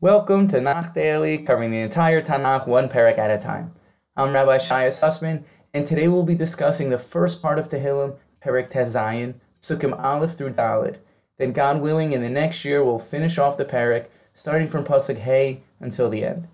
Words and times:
Welcome 0.00 0.46
to 0.48 0.60
Tanakh 0.60 0.94
Daily, 0.94 1.38
covering 1.38 1.72
the 1.72 1.80
entire 1.80 2.22
Tanakh 2.22 2.68
one 2.68 2.88
parak 2.88 3.18
at 3.18 3.32
a 3.32 3.42
time. 3.42 3.72
I'm 4.16 4.32
Rabbi 4.32 4.58
Shaya 4.58 4.92
Sussman, 4.92 5.42
and 5.74 5.84
today 5.84 6.06
we'll 6.06 6.22
be 6.22 6.36
discussing 6.36 6.88
the 6.88 6.98
first 7.00 7.42
part 7.42 7.58
of 7.58 7.68
Tehillim, 7.68 8.16
Parak 8.40 8.70
Tezayin, 8.70 9.34
Sukkim 9.60 10.00
Aleph 10.00 10.34
through 10.34 10.52
Dalid. 10.52 10.98
Then, 11.38 11.50
God 11.50 11.80
willing, 11.80 12.12
in 12.12 12.22
the 12.22 12.30
next 12.30 12.64
year 12.64 12.84
we'll 12.84 13.00
finish 13.00 13.38
off 13.38 13.56
the 13.56 13.64
parak, 13.64 14.06
starting 14.34 14.68
from 14.68 14.84
Pasuk 14.84 15.18
Hey 15.18 15.62
until 15.80 16.08
the 16.08 16.24
end. 16.24 16.46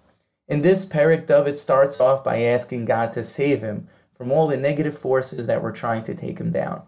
In 0.49 0.63
this 0.63 0.89
parak, 0.89 1.27
David 1.27 1.59
starts 1.59 2.01
off 2.01 2.25
by 2.25 2.41
asking 2.41 2.87
God 2.87 3.13
to 3.13 3.23
save 3.23 3.61
him 3.61 3.89
from 4.17 4.33
all 4.33 4.47
the 4.47 4.57
negative 4.57 4.97
forces 4.97 5.47
that 5.49 5.61
were 5.61 5.71
trying 5.71 6.05
to 6.05 6.15
take 6.15 6.39
him 6.39 6.51
down. 6.51 6.81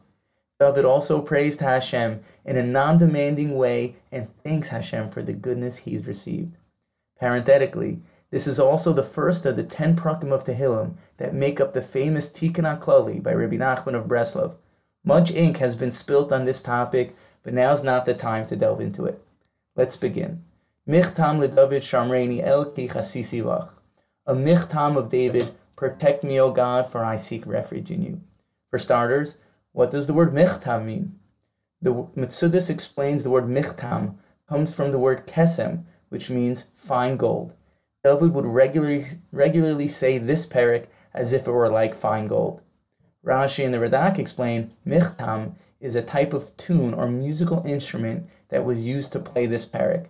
David 0.58 0.86
also 0.86 1.20
praised 1.20 1.60
Hashem 1.60 2.20
in 2.44 2.56
a 2.56 2.62
non 2.62 2.96
demanding 2.96 3.56
way 3.56 3.96
and 4.10 4.28
thanks 4.42 4.68
Hashem 4.70 5.10
for 5.10 5.22
the 5.22 5.34
goodness 5.34 5.78
he's 5.78 6.06
received. 6.06 6.56
Parenthetically, 7.18 8.00
this 8.30 8.46
is 8.46 8.58
also 8.58 8.92
the 8.92 9.02
first 9.02 9.46
of 9.46 9.56
the 9.56 9.62
ten 9.62 9.94
prakim 9.94 10.32
of 10.32 10.44
Tehillim 10.44 10.94
that 11.18 11.34
make 11.34 11.60
up 11.60 11.74
the 11.74 11.82
famous 11.82 12.32
Tikkun 12.32 12.78
HaKlali 12.78 13.22
by 13.22 13.32
Rabbi 13.32 13.56
Nachman 13.56 13.94
of 13.94 14.06
Breslov. 14.06 14.56
Much 15.04 15.30
ink 15.30 15.58
has 15.58 15.76
been 15.76 15.92
spilt 15.92 16.32
on 16.32 16.44
this 16.44 16.62
topic, 16.62 17.14
but 17.42 17.54
now's 17.54 17.84
not 17.84 18.06
the 18.06 18.14
time 18.14 18.46
to 18.46 18.56
delve 18.56 18.80
into 18.80 19.04
it. 19.04 19.22
Let's 19.76 19.96
begin. 19.96 20.42
Michtam 20.88 21.38
leDavid 21.38 21.82
Shamreini 21.82 22.42
El 22.42 22.64
Ki 22.72 22.86
A 24.26 24.34
michtam 24.34 24.96
of 24.96 25.10
David, 25.10 25.52
protect 25.76 26.24
me, 26.24 26.40
O 26.40 26.50
God, 26.50 26.90
for 26.90 27.04
I 27.04 27.16
seek 27.16 27.46
refuge 27.46 27.90
in 27.90 28.02
you. 28.02 28.20
For 28.70 28.78
starters, 28.78 29.36
what 29.76 29.90
does 29.90 30.06
the 30.06 30.14
word 30.14 30.32
michtam 30.32 30.86
mean? 30.86 31.18
The 31.82 31.92
Metzudas 32.16 32.70
explains 32.70 33.22
the 33.22 33.28
word 33.28 33.44
michtam 33.44 34.14
comes 34.48 34.74
from 34.74 34.90
the 34.90 34.98
word 34.98 35.26
kesem, 35.26 35.84
which 36.08 36.30
means 36.30 36.62
fine 36.74 37.18
gold. 37.18 37.52
David 38.02 38.32
would 38.32 38.46
regularly 38.46 39.04
regularly 39.32 39.86
say 39.86 40.16
this 40.16 40.48
parak 40.48 40.86
as 41.12 41.34
if 41.34 41.46
it 41.46 41.50
were 41.50 41.68
like 41.68 41.94
fine 41.94 42.26
gold. 42.26 42.62
Rashi 43.22 43.66
and 43.66 43.74
the 43.74 43.78
Radak 43.78 44.18
explain 44.18 44.70
michtam 44.86 45.56
is 45.78 45.94
a 45.94 46.00
type 46.00 46.32
of 46.32 46.56
tune 46.56 46.94
or 46.94 47.06
musical 47.06 47.62
instrument 47.66 48.30
that 48.48 48.64
was 48.64 48.88
used 48.88 49.12
to 49.12 49.18
play 49.18 49.44
this 49.44 49.68
parak. 49.68 50.06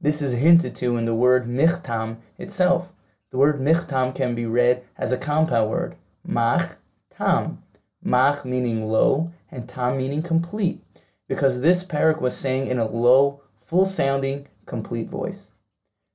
This 0.00 0.20
is 0.20 0.32
hinted 0.32 0.74
to 0.74 0.96
in 0.96 1.04
the 1.04 1.14
word 1.14 1.46
michtam 1.46 2.16
itself. 2.38 2.92
The 3.30 3.38
word 3.38 3.60
michtam 3.60 4.16
can 4.16 4.34
be 4.34 4.46
read 4.46 4.82
as 4.98 5.12
a 5.12 5.16
compound 5.16 5.70
word, 5.70 5.94
mach 6.26 6.78
tam, 7.08 7.62
mach 8.06 8.44
meaning 8.44 8.86
low, 8.86 9.32
and 9.50 9.68
tam 9.68 9.98
meaning 9.98 10.22
complete, 10.22 10.80
because 11.26 11.60
this 11.60 11.84
parak 11.84 12.20
was 12.20 12.36
saying 12.36 12.68
in 12.68 12.78
a 12.78 12.86
low, 12.86 13.40
full 13.58 13.84
sounding, 13.84 14.46
complete 14.64 15.08
voice. 15.10 15.50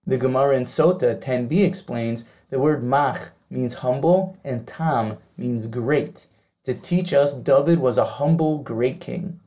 The 0.07 0.17
Gemara 0.17 0.55
in 0.55 0.63
Sota 0.63 1.19
10b 1.19 1.65
explains 1.65 2.23
the 2.49 2.61
word 2.61 2.81
mach 2.81 3.33
means 3.49 3.73
humble 3.73 4.37
and 4.45 4.65
tam 4.65 5.17
means 5.35 5.67
great, 5.67 6.27
to 6.63 6.73
teach 6.73 7.13
us 7.13 7.33
David 7.33 7.79
was 7.79 7.97
a 7.97 8.05
humble, 8.05 8.59
great 8.59 9.01
king. 9.01 9.41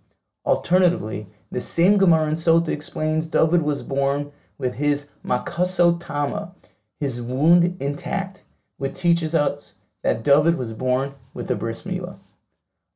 Alternatively, 0.44 1.26
the 1.50 1.62
same 1.62 1.96
Gemara 1.96 2.28
in 2.28 2.34
Sota 2.34 2.68
explains 2.68 3.26
David 3.26 3.62
was 3.62 3.82
born 3.82 4.32
with 4.58 4.74
his 4.74 5.12
makaso 5.24 5.98
tama, 5.98 6.54
his 7.00 7.22
wound 7.22 7.76
intact, 7.80 8.42
which 8.76 8.96
teaches 8.96 9.34
us 9.34 9.76
that 10.02 10.22
David 10.22 10.58
was 10.58 10.74
born 10.74 11.14
with 11.32 11.50
a 11.50 11.56
bris 11.56 11.84
milah. 11.84 12.18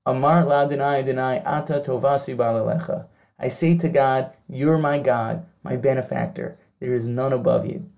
Amar 0.09 0.47
la 0.47 0.67
denai 0.67 1.05
denai 1.05 1.43
ata 1.45 1.81
tovasi 1.81 2.35
balalecha. 2.35 3.05
I 3.39 3.49
say 3.49 3.77
to 3.77 3.91
God, 3.91 4.31
You're 4.49 4.79
my 4.79 4.99
God, 4.99 5.45
my 5.63 5.77
benefactor. 5.77 6.57
There 6.81 6.95
is 6.95 7.07
none 7.07 7.35
above 7.35 7.67
you. 7.67 7.91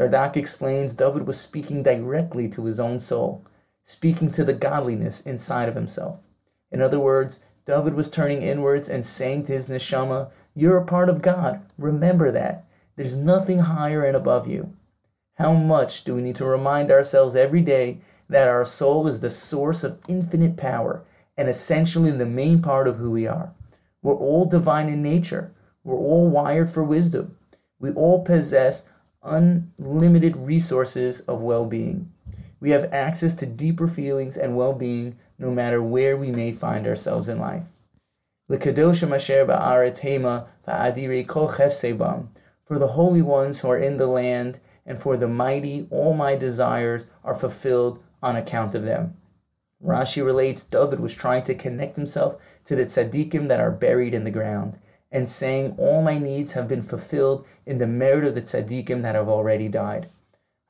Radak 0.00 0.38
explains 0.38 0.94
David 0.94 1.26
was 1.26 1.38
speaking 1.38 1.82
directly 1.82 2.48
to 2.48 2.64
his 2.64 2.80
own 2.80 2.98
soul, 2.98 3.44
speaking 3.82 4.30
to 4.30 4.44
the 4.44 4.54
godliness 4.54 5.20
inside 5.20 5.68
of 5.68 5.74
himself. 5.74 6.20
In 6.72 6.80
other 6.80 6.98
words, 6.98 7.44
David 7.66 7.92
was 7.92 8.10
turning 8.10 8.40
inwards 8.40 8.88
and 8.88 9.04
saying 9.04 9.44
to 9.44 9.52
his 9.52 9.68
neshama, 9.68 10.30
You're 10.54 10.78
a 10.78 10.86
part 10.86 11.10
of 11.10 11.20
God. 11.20 11.60
Remember 11.76 12.30
that. 12.30 12.64
There's 12.96 13.18
nothing 13.18 13.58
higher 13.58 14.02
and 14.06 14.16
above 14.16 14.48
you. 14.48 14.72
How 15.34 15.52
much 15.52 16.04
do 16.04 16.14
we 16.14 16.22
need 16.22 16.36
to 16.36 16.46
remind 16.46 16.90
ourselves 16.90 17.36
every 17.36 17.60
day 17.60 18.00
that 18.30 18.48
our 18.48 18.64
soul 18.64 19.06
is 19.06 19.20
the 19.20 19.28
source 19.28 19.84
of 19.84 19.98
infinite 20.08 20.56
power 20.56 21.04
and 21.38 21.48
essentially 21.48 22.10
the 22.10 22.26
main 22.26 22.60
part 22.60 22.88
of 22.88 22.96
who 22.96 23.12
we 23.12 23.26
are. 23.26 23.52
We're 24.02 24.16
all 24.16 24.44
divine 24.44 24.88
in 24.88 25.02
nature. 25.02 25.52
We're 25.84 25.96
all 25.96 26.28
wired 26.28 26.68
for 26.68 26.82
wisdom. 26.82 27.36
We 27.78 27.92
all 27.92 28.24
possess 28.24 28.90
unlimited 29.22 30.36
resources 30.36 31.20
of 31.20 31.40
well 31.40 31.64
being. 31.64 32.12
We 32.60 32.70
have 32.70 32.92
access 32.92 33.34
to 33.36 33.46
deeper 33.46 33.86
feelings 33.86 34.36
and 34.36 34.56
well 34.56 34.72
being 34.72 35.16
no 35.38 35.52
matter 35.52 35.80
where 35.80 36.16
we 36.16 36.32
may 36.32 36.50
find 36.50 36.86
ourselves 36.86 37.28
in 37.28 37.38
life. 37.38 37.66
For 42.64 42.78
the 42.78 42.88
holy 42.88 43.22
ones 43.22 43.60
who 43.60 43.70
are 43.70 43.78
in 43.78 43.96
the 43.96 44.06
land, 44.06 44.58
and 44.84 44.98
for 44.98 45.16
the 45.16 45.28
mighty, 45.28 45.86
all 45.90 46.14
my 46.14 46.34
desires 46.34 47.06
are 47.22 47.34
fulfilled 47.34 48.02
on 48.22 48.36
account 48.36 48.74
of 48.74 48.84
them. 48.84 49.14
Rashi 49.84 50.24
relates 50.24 50.64
David 50.64 50.98
was 50.98 51.14
trying 51.14 51.44
to 51.44 51.54
connect 51.54 51.96
himself 51.96 52.36
to 52.64 52.74
the 52.74 52.84
tzaddikim 52.84 53.46
that 53.46 53.60
are 53.60 53.70
buried 53.70 54.12
in 54.12 54.24
the 54.24 54.30
ground 54.30 54.78
and 55.12 55.28
saying, 55.28 55.74
All 55.78 56.02
my 56.02 56.18
needs 56.18 56.52
have 56.52 56.68
been 56.68 56.82
fulfilled 56.82 57.46
in 57.64 57.78
the 57.78 57.86
merit 57.86 58.24
of 58.24 58.34
the 58.34 58.42
tzaddikim 58.42 59.02
that 59.02 59.14
have 59.14 59.28
already 59.28 59.68
died. 59.68 60.08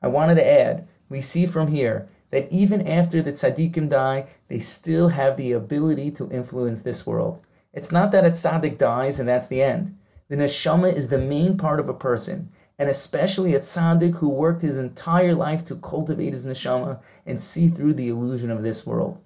I 0.01 0.07
wanted 0.07 0.35
to 0.35 0.47
add, 0.47 0.87
we 1.09 1.21
see 1.21 1.45
from 1.45 1.67
here 1.67 2.07
that 2.29 2.51
even 2.51 2.87
after 2.87 3.21
the 3.21 3.33
tzaddikim 3.33 3.89
die, 3.89 4.27
they 4.47 4.59
still 4.59 5.09
have 5.09 5.37
the 5.37 5.51
ability 5.53 6.11
to 6.11 6.29
influence 6.31 6.83
this 6.83 7.07
world. 7.07 7.43
It's 7.73 7.91
not 7.91 8.11
that 8.11 8.25
a 8.25 8.29
tzaddik 8.29 8.77
dies 8.77 9.19
and 9.19 9.27
that's 9.27 9.47
the 9.47 9.61
end. 9.61 9.97
The 10.27 10.37
neshama 10.37 10.93
is 10.93 11.09
the 11.09 11.17
main 11.17 11.57
part 11.57 11.79
of 11.79 11.89
a 11.89 11.93
person, 11.93 12.49
and 12.79 12.89
especially 12.89 13.53
a 13.53 13.59
tzaddik 13.59 14.15
who 14.15 14.29
worked 14.29 14.63
his 14.63 14.77
entire 14.77 15.35
life 15.35 15.63
to 15.65 15.75
cultivate 15.75 16.33
his 16.33 16.45
neshama 16.45 16.97
and 17.25 17.39
see 17.39 17.67
through 17.67 17.93
the 17.93 18.09
illusion 18.09 18.49
of 18.49 18.63
this 18.63 18.87
world. 18.87 19.19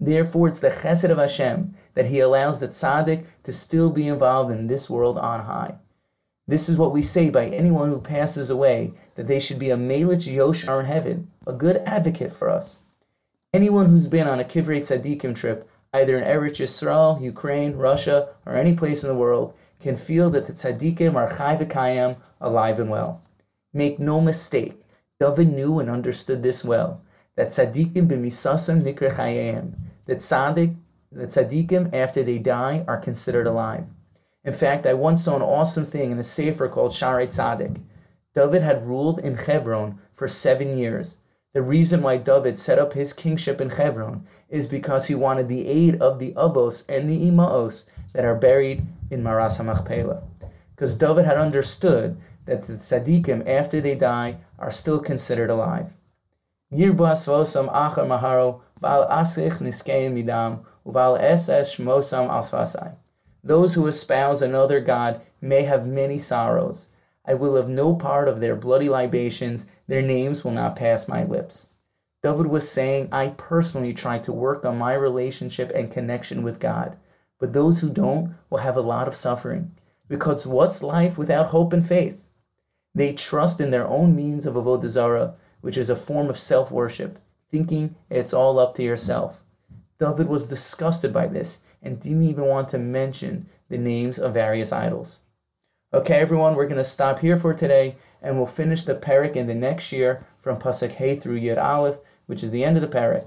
Therefore, 0.00 0.48
it's 0.48 0.58
the 0.58 0.68
chesed 0.68 1.10
of 1.10 1.18
Hashem 1.18 1.74
that 1.94 2.06
He 2.06 2.18
allows 2.18 2.58
the 2.58 2.66
tzaddik 2.66 3.24
to 3.44 3.52
still 3.52 3.90
be 3.90 4.08
involved 4.08 4.50
in 4.50 4.66
this 4.66 4.90
world 4.90 5.16
on 5.16 5.44
high. 5.44 5.76
This 6.48 6.68
is 6.68 6.76
what 6.76 6.90
we 6.90 7.02
say 7.02 7.30
by 7.30 7.46
anyone 7.46 7.88
who 7.88 8.00
passes 8.00 8.50
away, 8.50 8.94
that 9.14 9.28
they 9.28 9.38
should 9.38 9.60
be 9.60 9.70
a 9.70 9.76
Meilitz 9.76 10.26
Yosher 10.26 10.80
in 10.80 10.86
heaven, 10.86 11.30
a 11.46 11.52
good 11.52 11.76
advocate 11.86 12.32
for 12.32 12.50
us. 12.50 12.80
Anyone 13.54 13.86
who's 13.86 14.08
been 14.08 14.26
on 14.26 14.40
a 14.40 14.44
Kivrei 14.44 14.80
Tzaddikim 14.80 15.36
trip, 15.36 15.68
either 15.92 16.18
in 16.18 16.24
Eretz 16.24 16.58
Yisrael, 16.58 17.20
Ukraine, 17.20 17.76
Russia, 17.76 18.30
or 18.44 18.56
any 18.56 18.74
place 18.74 19.04
in 19.04 19.08
the 19.08 19.14
world, 19.14 19.54
can 19.82 19.96
feel 19.96 20.30
that 20.30 20.46
the 20.46 20.52
tzaddikim 20.52 21.14
are 21.14 21.36
chai 21.36 21.56
v'kayam, 21.56 22.16
alive 22.40 22.80
and 22.80 22.88
well. 22.88 23.22
Make 23.72 23.98
no 23.98 24.20
mistake, 24.20 24.82
David 25.20 25.52
knew 25.52 25.78
and 25.80 25.90
understood 25.90 26.42
this 26.42 26.64
well, 26.64 27.02
that 27.36 27.48
tzaddikim 27.48 28.08
b'misasam 28.08 28.82
nikre 28.82 29.12
chayim, 29.12 29.74
that 30.06 30.18
tzaddik, 30.18 30.76
that 31.12 31.28
tzaddikim 31.28 31.92
after 31.92 32.22
they 32.22 32.38
die 32.38 32.84
are 32.88 32.98
considered 32.98 33.46
alive. 33.46 33.84
In 34.44 34.52
fact, 34.52 34.86
I 34.86 34.94
once 34.94 35.24
saw 35.24 35.36
an 35.36 35.42
awesome 35.42 35.84
thing 35.84 36.10
in 36.10 36.18
a 36.18 36.24
sefer 36.24 36.68
called 36.68 36.90
Sharei 36.90 37.28
Tzaddik. 37.28 37.80
David 38.34 38.62
had 38.62 38.82
ruled 38.82 39.20
in 39.20 39.34
Hebron 39.36 40.00
for 40.14 40.26
seven 40.26 40.76
years. 40.76 41.18
The 41.52 41.62
reason 41.62 42.02
why 42.02 42.16
David 42.16 42.58
set 42.58 42.78
up 42.78 42.94
his 42.94 43.12
kingship 43.12 43.60
in 43.60 43.70
Hebron 43.70 44.26
is 44.48 44.66
because 44.66 45.06
he 45.06 45.14
wanted 45.14 45.48
the 45.48 45.68
aid 45.68 46.00
of 46.00 46.18
the 46.18 46.32
Abos 46.32 46.88
and 46.88 47.08
the 47.08 47.30
Imaos 47.30 47.90
that 48.14 48.24
are 48.24 48.34
buried 48.34 48.84
in 49.12 49.22
Maras 49.22 49.58
HaMachpelah. 49.58 50.22
Because 50.74 50.96
David 50.96 51.26
had 51.26 51.36
understood 51.36 52.16
that 52.46 52.64
the 52.64 52.72
tzaddikim, 52.72 53.46
after 53.46 53.80
they 53.80 53.94
die, 53.94 54.38
are 54.58 54.70
still 54.70 54.98
considered 54.98 55.50
alive. 55.50 55.98
Val. 58.80 59.06
Those 63.44 63.74
who 63.74 63.86
espouse 63.86 64.42
another 64.42 64.80
God 64.80 65.20
may 65.40 65.62
have 65.64 65.86
many 65.86 66.18
sorrows. 66.18 66.88
I 67.24 67.34
will 67.34 67.56
have 67.56 67.68
no 67.68 67.94
part 67.94 68.28
of 68.28 68.40
their 68.40 68.56
bloody 68.56 68.88
libations, 68.88 69.70
their 69.86 70.02
names 70.02 70.42
will 70.42 70.52
not 70.52 70.74
pass 70.74 71.06
my 71.06 71.24
lips. 71.24 71.68
David 72.22 72.46
was 72.46 72.68
saying, 72.68 73.10
I 73.12 73.34
personally 73.36 73.92
try 73.92 74.18
to 74.20 74.32
work 74.32 74.64
on 74.64 74.78
my 74.78 74.94
relationship 74.94 75.70
and 75.74 75.90
connection 75.90 76.42
with 76.42 76.58
God. 76.58 76.96
But 77.42 77.54
those 77.54 77.80
who 77.80 77.90
don't 77.90 78.36
will 78.50 78.58
have 78.58 78.76
a 78.76 78.80
lot 78.80 79.08
of 79.08 79.16
suffering. 79.16 79.72
Because 80.06 80.46
what's 80.46 80.80
life 80.80 81.18
without 81.18 81.46
hope 81.46 81.72
and 81.72 81.84
faith? 81.84 82.28
They 82.94 83.14
trust 83.14 83.60
in 83.60 83.70
their 83.70 83.84
own 83.84 84.14
means 84.14 84.46
of 84.46 84.54
avodah 84.54 84.88
zarah, 84.88 85.34
which 85.60 85.76
is 85.76 85.90
a 85.90 85.96
form 85.96 86.30
of 86.30 86.38
self-worship, 86.38 87.18
thinking 87.50 87.96
it's 88.08 88.32
all 88.32 88.60
up 88.60 88.76
to 88.76 88.84
yourself. 88.84 89.42
David 89.98 90.28
was 90.28 90.46
disgusted 90.46 91.12
by 91.12 91.26
this 91.26 91.62
and 91.82 91.98
didn't 91.98 92.22
even 92.22 92.44
want 92.44 92.68
to 92.68 92.78
mention 92.78 93.46
the 93.68 93.76
names 93.76 94.20
of 94.20 94.34
various 94.34 94.70
idols. 94.70 95.22
Okay, 95.92 96.20
everyone, 96.20 96.54
we're 96.54 96.68
going 96.68 96.76
to 96.76 96.84
stop 96.84 97.18
here 97.18 97.36
for 97.36 97.54
today, 97.54 97.96
and 98.22 98.36
we'll 98.36 98.46
finish 98.46 98.84
the 98.84 98.94
parak 98.94 99.34
in 99.34 99.48
the 99.48 99.54
next 99.56 99.90
year 99.90 100.24
from 100.40 100.60
Pasuk 100.60 100.92
Hey 100.92 101.16
through 101.16 101.40
Yud 101.40 101.60
Aleph, 101.60 101.98
which 102.26 102.44
is 102.44 102.52
the 102.52 102.62
end 102.62 102.76
of 102.76 102.82
the 102.82 102.98
parak. 102.98 103.26